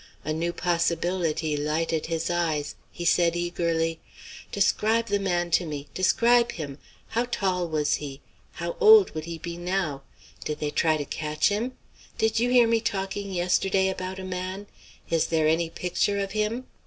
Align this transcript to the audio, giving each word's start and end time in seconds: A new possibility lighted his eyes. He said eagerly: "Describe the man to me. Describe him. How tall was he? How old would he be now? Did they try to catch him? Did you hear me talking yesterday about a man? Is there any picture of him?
A 0.25 0.33
new 0.33 0.51
possibility 0.51 1.55
lighted 1.55 2.07
his 2.07 2.31
eyes. 2.31 2.73
He 2.91 3.05
said 3.05 3.35
eagerly: 3.35 3.99
"Describe 4.51 5.05
the 5.09 5.19
man 5.19 5.51
to 5.51 5.65
me. 5.67 5.89
Describe 5.93 6.53
him. 6.53 6.79
How 7.09 7.25
tall 7.25 7.67
was 7.67 7.97
he? 7.97 8.19
How 8.53 8.75
old 8.79 9.13
would 9.13 9.25
he 9.25 9.37
be 9.37 9.57
now? 9.57 10.01
Did 10.43 10.59
they 10.59 10.71
try 10.71 10.97
to 10.97 11.05
catch 11.05 11.49
him? 11.49 11.73
Did 12.17 12.39
you 12.39 12.49
hear 12.49 12.67
me 12.67 12.81
talking 12.81 13.31
yesterday 13.31 13.89
about 13.89 14.17
a 14.17 14.23
man? 14.25 14.65
Is 15.11 15.27
there 15.27 15.47
any 15.47 15.69
picture 15.69 16.17
of 16.17 16.31
him? 16.31 16.65